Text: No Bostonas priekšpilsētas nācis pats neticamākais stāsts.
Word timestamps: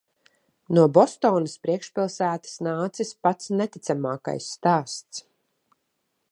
No 0.77 0.85
Bostonas 0.97 1.53
priekšpilsētas 1.65 2.57
nācis 2.69 3.13
pats 3.27 3.53
neticamākais 3.63 4.51
stāsts. 4.57 5.25